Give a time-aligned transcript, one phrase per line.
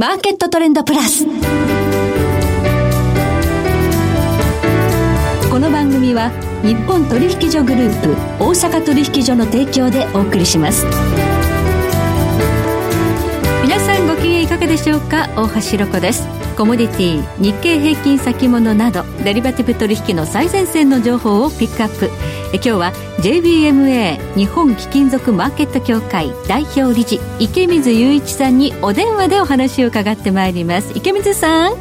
[0.00, 1.26] マーケットトレンドプラス。
[1.26, 1.30] こ
[5.58, 6.30] の番組は
[6.64, 10.86] 日本取引所グループ大阪取引所の提供でお送りします。
[13.62, 15.28] 皆さんご機嫌いかがでしょうか？
[15.36, 16.26] 大橋ろ子です
[16.60, 22.10] コモディティ日経平均先物などデリバティブ取引の最前線の情報をピックアップ。
[22.52, 22.92] え今日は
[23.22, 30.92] JBMA 日本貴金属マーケット協会代表理事池水雄一さんにお電話でお話を伺ってまいります。
[30.94, 31.72] 池水さん。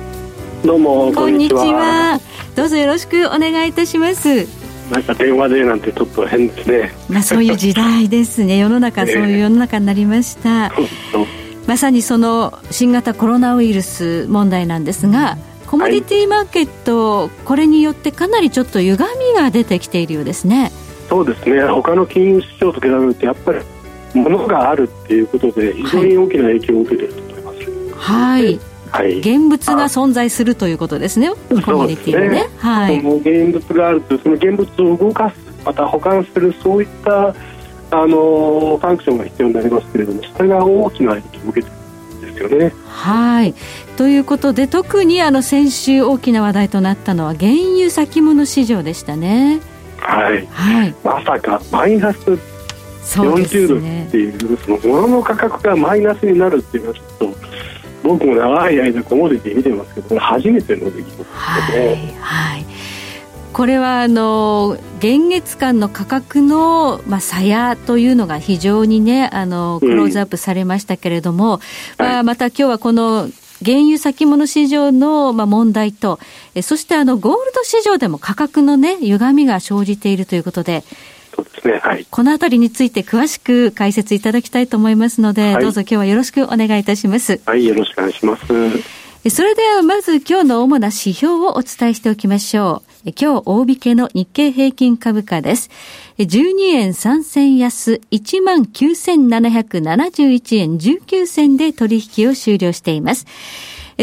[0.63, 2.17] どうもこんにちは。
[2.55, 4.47] どうぞよろしくお願いいたします。
[4.89, 10.71] なんか電話でなんてちょっと変ですねまあそういう時代ですね世の中そういう世の中になりました、
[11.69, 15.37] まさにその新型コロナウイルス問題なんですが
[15.67, 20.71] コモディティマーケット、はい、これによってかなりちょっと歪みが出てきているようですね。
[21.09, 21.61] そうですね。
[21.67, 23.59] 他の金融市場と比べるとやっぱり
[24.15, 28.59] 物があるっていうことで非常に大きな影響を受けていると思います、はい、
[28.89, 32.29] はい、現物が存在するということですね、コミュニティはね。
[32.29, 32.49] ね。
[32.57, 37.35] はい、現物があると、その現物を動かす、また保管する、そういった
[37.91, 42.73] あのファンクションが必要になりますけれどもそれが大きな影響を受けてるんですよね。
[42.87, 43.55] はい
[43.97, 49.59] ということで特にあの先週大きな話題となったのは原油先物市場でしたね。
[49.97, 52.19] はい、はい、まさかマイナス
[53.03, 57.35] 40ドルっていう、その物の価格がマイナスになるっていうのはちょっと
[58.03, 62.13] 僕も長い間コモディティ見てますけどこれ初めての出来事ですね。
[62.21, 62.78] はい、はい
[63.53, 73.29] これはあの現月間の価格の、まあ、差やというのが非常にねあのクローズアップされましたけれども、うん、まあ、また今日はこの
[73.63, 76.19] 原油先物市場の、まあ、問題と
[76.55, 80.83] えそしてあのゴールド市場でも価格のね歪みが生じているということで
[81.35, 87.39] そうですね、はい、このあたりについて詳しく解説いただきたいと思いますので、はい、どうぞ今日はよろしくお願いいたします。
[87.45, 88.45] はい、よろしくお願いします。
[89.29, 92.88] それではまず今日の主な指標をお伝えしておきましょう。
[93.05, 95.69] 今日大引けの日経平均株価です。
[96.17, 103.25] 12円3銭安、19,771円19銭で取引を終了しています。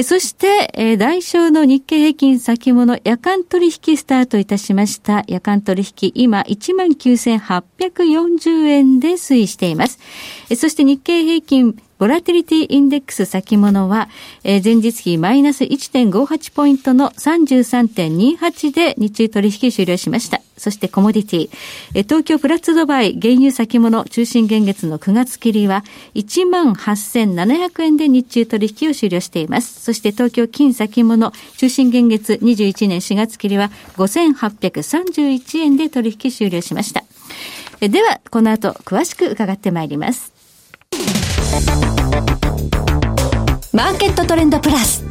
[0.02, 5.24] そして、代償の日経平均先物夜間取引スタートいたしました。
[5.26, 9.98] 夜間取引、今、19,840円で推移しています。
[10.54, 14.08] そして日経平均ボラティリティインデックス先物は、
[14.44, 20.42] えー、前日比マイナス1.58ポイントの33.28で日中取引終了しました。
[20.58, 21.50] そしてコモディティ、
[21.94, 25.84] えー、東京プラッツドバイ原油先物中心現月の9月切りは
[26.14, 29.80] 18,700円で日中取引を終了しています。
[29.80, 37.04] そして東京金先物中心現月21年4月切りは5,831円で取引終了しました。
[37.80, 40.32] では、この後詳しく伺ってまいります。
[43.72, 45.04] マーケットトレンドプラス。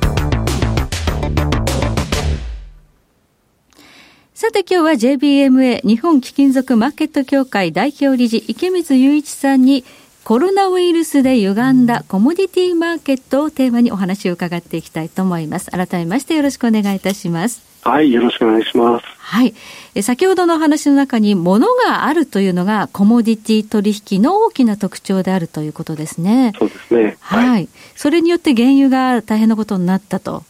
[4.34, 9.84] さて今日は JBMA 日本貴金属マーケット協会代表理事池水雄一さんに
[10.24, 15.72] コロナウイルスで歪んだコモディティマーケットをテーマにお話を伺っていきたいと思います。
[15.72, 17.75] 改めましてよろしくお願いいたします。
[17.88, 19.06] はい、よろしくお願いします。
[19.20, 19.54] はい。
[20.02, 26.54] 先ほどの話の中に、物があるというのが、コモディティ取引の大きな特徴であるということですね。
[26.58, 27.18] そうですね。
[27.20, 27.48] はい。
[27.48, 30.44] はい、それによって原油が大変なことになったと。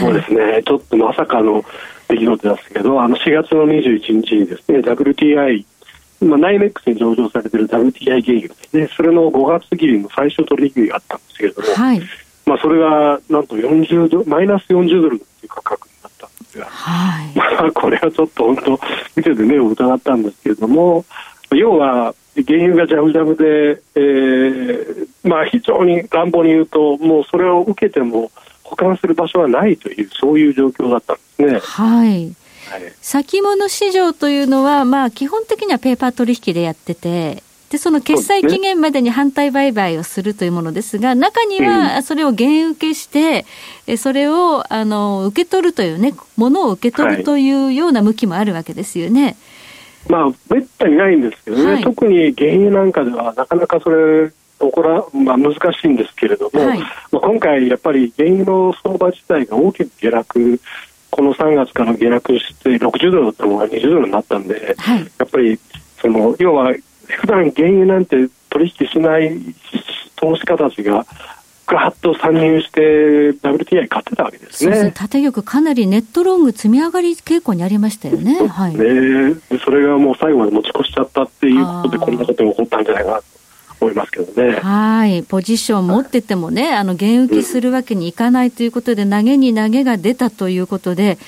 [0.00, 0.60] そうですね。
[0.66, 1.64] ちょっとまさかの
[2.08, 5.64] 出来事ですけど、あの4月の21日にですね、WTI、
[6.22, 12.02] まあ、ナイメックスに上場されている WTI 原油ですね、それの5月切りの最初取引があったんですけれども、はい。
[12.44, 15.86] まあ、それがなんと40ドマイナス40ドルという価格
[16.56, 18.80] が、はい、 まあこれはちょっと本当
[19.16, 21.04] 見てて目を疑ったんですけれども
[21.50, 22.14] 要は
[22.46, 28.30] 原油がジャムジャムで、えーまあ、非常に乱暴に言うともうそれを受けても
[28.62, 31.60] 保管する場所はないというそういう状況だったんですね。
[31.62, 32.34] はい。
[32.68, 43.44] はい、先物市場というのは、まあ、基本的にはペーパー取引でやってて、で、その決済期限までに反対売買をするというものですが、中にはそれを原受けして、
[43.96, 49.24] それを、あの、受け取るというね、ものを受け取るというような向きもあるわけですよね。
[49.24, 49.36] はい、
[50.08, 60.60] まあ、めったにないんですけどね、はい、特に原油なんかではなかなかそれ、起こら、まあ、難しいんですけれども、はい、まあ、今回やっぱり原油の相場自体が大きく下落
[61.10, 65.58] この3月から下落して60ドルだったのが20ドルになったんで、はい、やっぱり
[66.00, 66.74] その要は
[67.08, 69.38] 普段原油なんて取引しない
[70.16, 71.06] 投資家たちが
[71.66, 72.80] ガーッと参入して
[73.46, 74.92] WTI 買ってたわけですね。
[74.94, 78.46] 縦玉かなりネットロング積み上がり傾向にありましたよね。
[78.46, 78.76] はい。
[78.76, 83.24] ねそれがもう最後まで持ち越しちゃったっていうことでこんなことが起こったんじゃないかなと
[83.80, 84.60] 思いますけどね。
[84.60, 85.22] はい。
[85.24, 91.18] ポジション持っててもね、あの、減受けするわけにいかないということで、投げに投げが出たということで、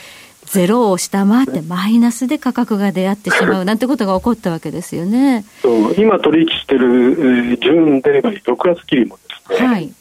[0.51, 5.45] ゼロを下回ってマイナスで価格が出会ってしまうなんてことが起こったわけですよね。
[5.63, 9.93] そう今取引してる、えー、純デリバリー6月切りもですね、はい、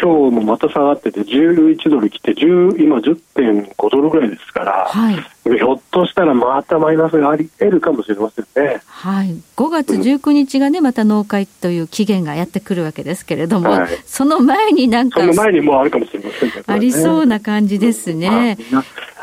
[0.00, 5.14] 今日もまた下がってて11ドル来て今10.5ドルぐらいですから、はい、
[5.44, 8.80] ひょっとしたらまたマイナスがあり得るかもしれませんね。
[8.86, 16.62] はい、5月19日がね、また納会という期限がやってくるわけですけれども、はい、その前になんかその前にもうあるかもしれませんね。
[16.66, 18.56] ありそうな感じですね。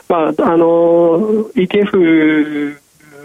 [0.10, 1.20] まあ、あの
[1.54, 2.78] ETF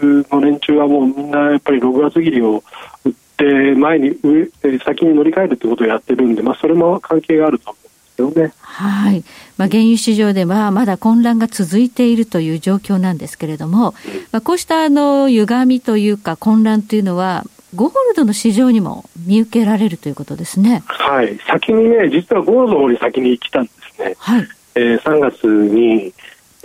[0.03, 2.63] の連中はもうみんなやっぱり6月切りを
[3.03, 4.47] 売って前に上
[4.79, 7.79] 先に乗り換えるということをやってるんで、まあ、それも関係があると思
[8.19, 8.53] うんですよね。
[8.61, 9.23] はい。
[9.57, 13.95] まあ、原油市場ではまだ混乱が続いているという状況なんですけれども、
[14.31, 17.43] まあ、こうしたあの歪みというか混乱というのは、
[17.73, 20.83] ゴールドの市場にも見受けられるということですね。
[20.85, 21.37] はい。
[21.47, 24.15] 先にね、実はゴールドの方に先に来たんですね。
[24.19, 24.47] はい。
[24.75, 26.13] えー、3月に、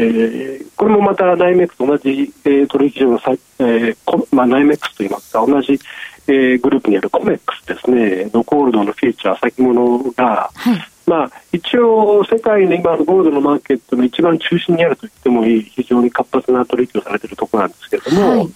[0.01, 3.97] えー、これもまたナイメックス同じ、えー、取引所のさ、えー
[4.35, 5.79] まあ、ナイメックスといいますか同じ、
[6.27, 8.31] えー、グループにあるコメックスですね。
[8.33, 18.49] ノコールドのフィーチャー先物が、はい、まあ、一応世界の今のゴールドのマーケットの一番中心にあると言ってもいい非常に活発な取引をされているところなんですけれども、はい、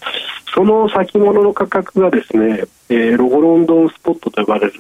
[0.55, 4.75] その先物の価格がですね、えー、ロゴロンドンスポットと呼ばれる、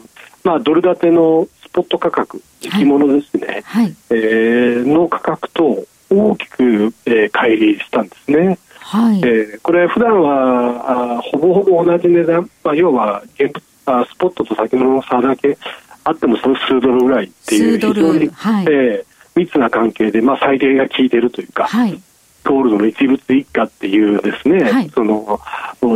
[0.44, 8.58] まあ、ドル建てのスポット価格、先物ですね、はい、えー、の価格と大きく、えー、乖離したんですね。
[8.80, 9.18] はい。
[9.18, 15.58] えー、これ普段はあほぼほぼ同じ値段、まあ、要は現物あスポットと先物の差だけ
[16.04, 19.04] あってもその数ドルぐらいっていう非常に、はい、えー、
[19.34, 22.00] 密な関係で、まあ、最低が効いてるというか、はい、
[22.44, 25.40] ゴールドの一物一家っていうですね、はい、その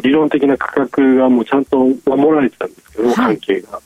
[0.02, 3.80] 理論的な価格がもうちゃんと守られてたんですけど、関係が。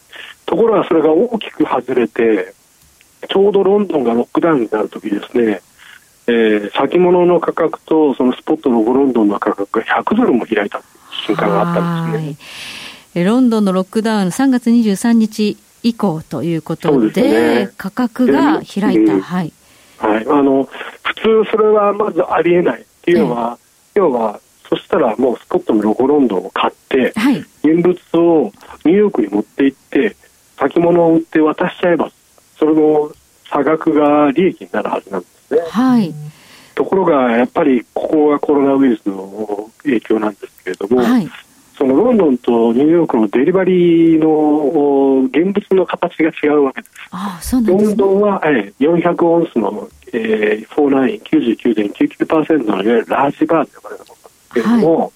[0.46, 2.54] ところがそれが大きく外れて
[3.28, 5.62] ちょうどロンドンがロックダウンになる時ですね
[6.26, 10.82] えー、先物の価格とそのスポットのロンドンの価格が100ドルも開いた
[11.26, 13.24] 瞬間があったんですね。
[13.24, 19.52] ロンドンのロックダウン3月23日以降ということで、ね、価格が開いた、はい、
[19.98, 20.68] はい、あの
[21.02, 23.58] 普通それはまずありえないっていうのは、
[23.94, 28.52] えー、要はそしたらもうスポットのロゴロンドンを買って、はい、現物を
[28.84, 30.16] ニューヨークに持って行って
[30.58, 32.10] 先物を売って渡しちゃえば
[32.58, 33.12] それの
[33.50, 35.31] 差額が利益になるはずなんです。
[37.04, 41.28] ろがやっぱりここがコロナウイルスの影響なんですけれども、はい、
[41.76, 46.94] そのロンドンとニューヨークのデリバリーの現物の形が違うわけです。
[47.10, 55.10] ああです、ね、ロンドンは、え400オンスの、えー、49.99%のいわゆるラージバーと呼ばれるものなんですけれども、はい、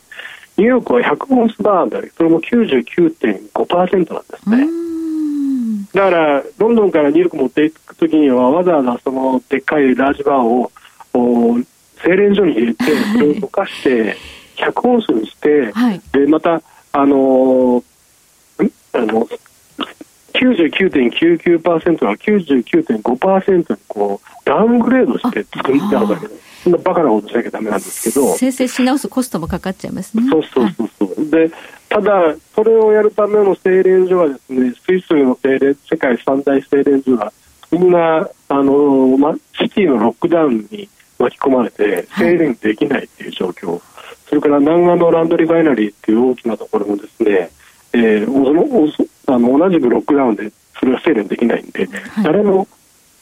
[0.59, 4.87] ニューヨークは100オンスバーでそれも99.5%なんですね。
[5.93, 10.71] だからロンドンからニューヨーク持っていくときにはわざわざそのでっかいラージバーを
[12.07, 14.17] 精錬所に入れてそれを溶かして
[14.57, 16.63] 100オンスにして、はい、でまた
[16.93, 17.83] あの
[18.93, 19.29] あの
[20.33, 26.63] 99.99%が99.5%にこうダウングレードして作ってあるわけです。
[26.65, 28.35] そんなバカなことしなきゃダメなんですけど。
[28.35, 30.25] 生成し直すコストもかかっちゃいますね。
[30.31, 31.51] そうそうそうそう、はい、で
[31.89, 37.33] ただそれをやるための精錬所はですねスイスの精錬世界三大精錬所は
[37.71, 43.81] みんなあの、ま、シティのロックダウンに巻き込まれて精錬できないっていう状況、はい、
[44.29, 47.51] それから南岸のランドリーバイナリーっていう大きなところもですね、
[47.93, 52.69] えー、あの同じくロックダウンでそれは精錬できないんで、はい、誰も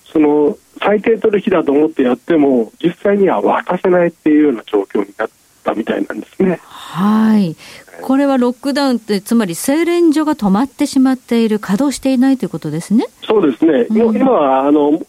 [0.04, 5.28] その最低取引だと思ってやっても実際には渡せないっていうような状況になっ
[5.62, 6.60] たみたいなんですね。
[6.62, 7.56] はい。
[8.02, 13.06] これはロックダウンって、つまり精錬所が止まってしまっている、稼働していないということですね。
[13.22, 15.00] そうですね、うん、今はあの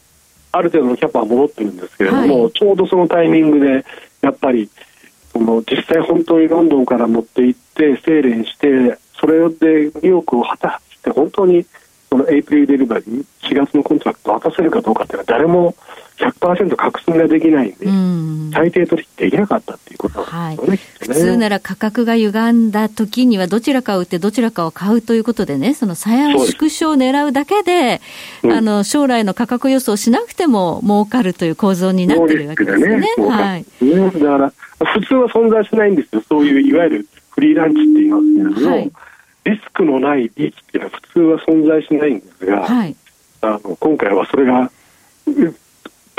[0.58, 3.86] ある程度のキャパは戻ってるんですけれども、はい、ちょうどそのタイミングで、
[4.22, 4.70] やっぱり
[5.34, 11.66] その実際、本当にロンドンから持って行って、精錬して、それでニューヨークを果たして、本当に
[12.10, 15.76] その April delivery、4月の contract を渡せるかどうかっていうのは、誰も
[16.18, 18.52] 100%確信ができないんで、ん。
[18.52, 28.02] 最低取引できなかったっていうことなんですよね、はい、普通なら価格が歪んだ時には、どちらかを売って、どちらかを買うということでね、その差や縮小を狙うだけで、
[28.42, 32.98] であの将来の価格予想しなくても儲かるという構造になってるわけですよね。
[32.98, 33.08] ね。
[33.18, 34.54] はい、だから
[34.86, 38.92] 普通は存在しないんですよ、そういういわゆるフリーランチって言いますけれども、はい、
[39.44, 42.96] リスクのない利益っていうのは普通は存在しないんですが、はい、
[43.42, 44.72] あの今回はそれが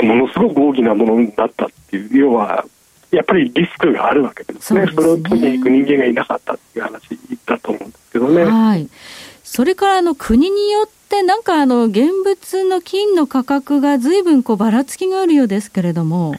[0.05, 2.65] ものすごく大きなものになったっていう要は
[3.11, 4.85] やっぱりリスクがあるわけですね。
[4.87, 8.43] そ、ね、れを取りに行く人間がいなかったっていう話だと思うんですけどね。
[8.43, 8.87] はい。
[9.43, 16.35] それからあの国によってなんかあの現物の金の価格がずいぶんこうばらつきがあるようですけれども。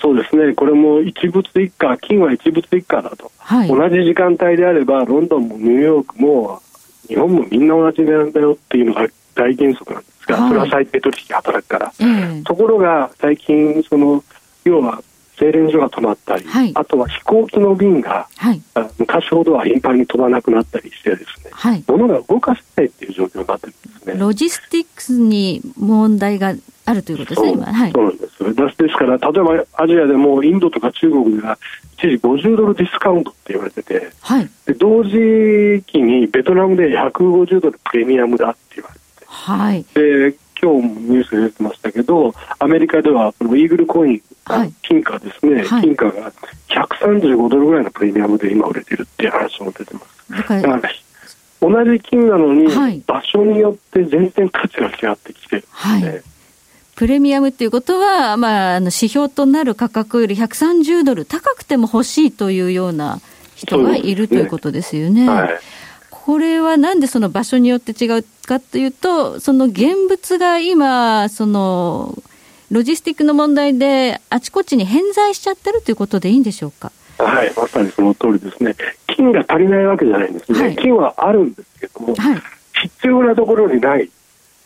[0.00, 6.60] そうですね、これも一物一家、金は一物一家だと、はい、同じ時間帯であれば、ロンドンもニューヨークも
[7.06, 11.92] 日本もみんな同じ値段だよっていうのが大原則なんですが、はい、それは最低取引働くから、
[12.44, 14.22] ところが最近その
[14.64, 15.02] 要は
[15.38, 18.62] 精錬所が止まったり、はい、あとは飛行機の便が、はい、
[18.98, 24.14] 昔ほどは頻繁に飛ばなくなったりしてですね、はい、物が動かせないっていう状況になってるんですね。
[24.18, 27.66] ロジスティックスに問題があるということですね、今。
[27.66, 28.78] はい、そうなんです。
[28.78, 31.58] ですから、例えばアジアでもインドとか中国では
[31.98, 39.01] 一時50ドルディスカウントって言われてて、はい、で同時期にベトナムで150ドルプレミアムだって言われて、
[39.32, 46.32] はい、で今日もニュースで出てましたけど、アメリカではこのイーグルコイン、はい、金貨ですね、はい、金貨が
[46.68, 50.30] 135ドルぐらいのプレミアムで今売れてるっていう話も出てます。
[50.30, 50.80] だから
[51.60, 52.68] 同じ金なのに、
[53.06, 55.66] 場所によって全然価値が違ってきてるんで。
[55.66, 56.10] すね。
[56.10, 56.22] はい。
[56.94, 63.20] プレミアムっていうことは、まあ、あの指標となる価格より130ドル高くても欲しいというような
[63.54, 65.28] 人がいる、ね、ということですよね。
[65.28, 65.50] はい
[66.24, 72.16] これはなんでその場所によって違うかというと、その現物が今、その
[72.70, 76.92] ロジスティックの問題で、あちこちに偏在しちゃってるということでいいんでしょうか？
[77.18, 78.76] はい、まさにその通りですね。
[79.08, 80.60] 金が足りないわけじゃないんですね。
[80.60, 82.42] はい、金はあるんですけども、はい、
[82.82, 84.08] 必要なところにない。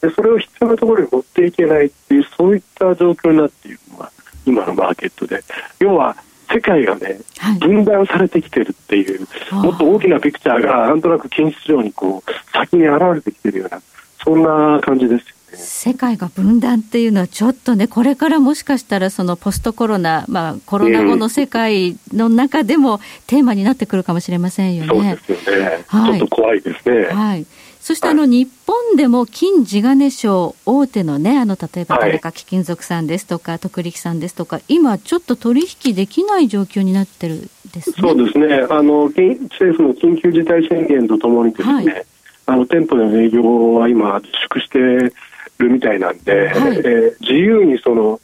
[0.02, 4.12] でそれを必要なところに持っていけないっていう、そういった状況になっているのが、
[4.44, 5.42] 今のマーケットで。
[5.78, 6.16] 要は、
[6.56, 7.18] 世界がね、
[7.60, 13.82] 分断されてきてるっていう、もっと大きなピクチャーがなんとなく近視上にこう先に現れてきてるような、
[14.25, 15.36] そんな感じです。
[15.54, 24.88] 世界が分断っていうのは、ちょっとね、これからもしかしたら、そのポストコロナ、まあ、コロナ後の世界の中でも、テーマになってくるかもしれませんよね。
[24.88, 25.84] そうですよね。
[25.86, 27.06] はい、ちょっと怖いですね。
[27.06, 27.46] はい。
[27.87, 37.97] そしてあの日本でも金地金賞大手のね、あの例えば田中貴金属さんですとか、はい、徳力さんですとか、今ちょっと取引できない状況になってるですね。
[38.00, 38.66] そうですね。
[38.69, 39.38] あの政
[39.73, 42.07] 府の緊急事態宣言とともにですね、はい、
[42.47, 45.12] あの店舗での営業は今自粛してる
[45.61, 48.21] みたいなんで、はい、えー、自由にその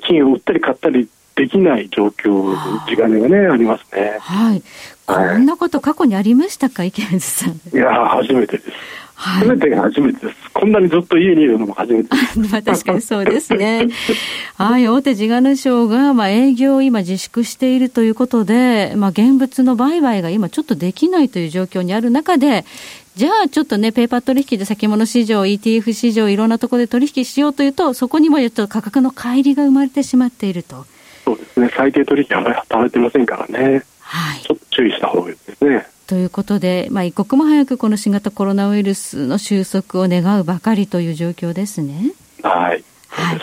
[0.00, 4.16] 金を売ったり買ったりできない状況、地金がね、ありますね。
[4.20, 4.62] はい。
[5.04, 7.60] こんなこと過去にありましたか、池水さん。
[7.74, 9.01] いや初めてです。
[9.22, 10.50] はい、初めてが初めてです。
[10.52, 12.08] こんなにずっと家にいるのも初めて。
[12.50, 13.86] まあ確かにそうですね。
[14.58, 22.64] はい、大手地金賞が、まあ営業を今自粛しているということで、まあ現物の売買が今ちょっとできないという状況にある中で、
[23.14, 30.84] じゃあちょっとね、ペーパー取引で先物市場、ETF 市場、いろんなところで取引しようというと、そこにもちょっと価格の乖離が生まれてしまっていると。
[31.24, 33.84] そうですね、最低取引は働いてませんからね。
[34.00, 34.40] はい。
[34.40, 35.86] ちょっと注意した方がいいですね。
[36.12, 42.12] ということで、まあ、一刻も早くこの新型コロナウイルスの収束を願うばかりという状況ですね。
[42.42, 42.84] はい。
[43.08, 43.40] はい。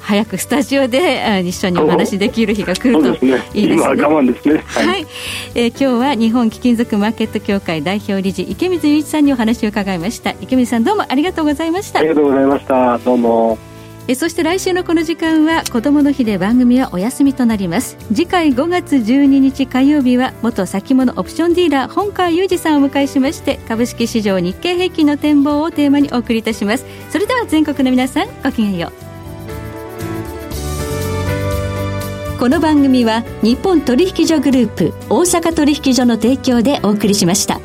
[0.00, 3.72] 早くスタジオで一緒にお話できる日が来るといいですね。
[3.74, 4.64] 今我慢ですね。
[4.66, 4.86] はい。
[4.88, 5.06] はい、
[5.54, 10.32] えー、今日は日本貴金属マーケット協会代表理事池水雄一さんにお話を伺いました。
[10.40, 12.00] 池水さんどうもありがとうございました。
[12.00, 12.98] ありがとうございました。
[12.98, 13.67] どうも。
[14.08, 17.98] えそして来週のこの時間は子どもの日で番組はお休みとなります。
[18.08, 26.86] 次回5月12日火曜日は元先物オプションディーラー本川裕二さんをお迎えしまして株式市場日経平均の展望をテーマにお送りいたします。
[27.10, 29.08] それでは全国の皆さんごきげんよう。
[32.38, 37.60] この番組は日本取引所グループ大阪取引所の提供でお送りしました。